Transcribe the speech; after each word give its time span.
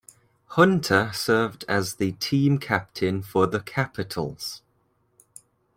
Hunter 0.57 1.11
served 1.13 1.63
as 1.67 1.97
the 1.97 2.13
team 2.13 2.57
captain 2.57 3.21
for 3.21 3.45
the 3.45 3.59
Capitals. 3.59 4.63